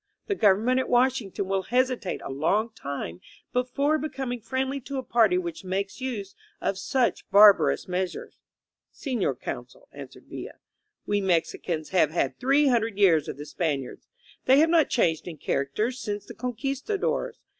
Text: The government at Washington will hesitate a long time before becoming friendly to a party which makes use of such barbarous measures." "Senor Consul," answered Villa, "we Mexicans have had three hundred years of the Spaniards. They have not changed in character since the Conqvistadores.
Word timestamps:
The 0.25 0.33
government 0.33 0.79
at 0.79 0.89
Washington 0.89 1.45
will 1.47 1.61
hesitate 1.61 2.21
a 2.23 2.31
long 2.31 2.71
time 2.71 3.21
before 3.53 3.99
becoming 3.99 4.41
friendly 4.41 4.79
to 4.79 4.97
a 4.97 5.03
party 5.03 5.37
which 5.37 5.63
makes 5.63 6.01
use 6.01 6.33
of 6.59 6.79
such 6.79 7.29
barbarous 7.29 7.87
measures." 7.87 8.39
"Senor 8.91 9.35
Consul," 9.35 9.87
answered 9.91 10.25
Villa, 10.25 10.53
"we 11.05 11.21
Mexicans 11.21 11.89
have 11.89 12.09
had 12.09 12.39
three 12.39 12.65
hundred 12.69 12.97
years 12.97 13.27
of 13.27 13.37
the 13.37 13.45
Spaniards. 13.45 14.07
They 14.45 14.57
have 14.57 14.71
not 14.71 14.89
changed 14.89 15.27
in 15.27 15.37
character 15.37 15.91
since 15.91 16.25
the 16.25 16.33
Conqvistadores. 16.33 17.35